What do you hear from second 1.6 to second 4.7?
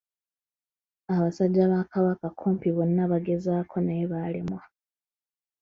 ba kabaka kumpi bonna bagezaako naye ne balemwa.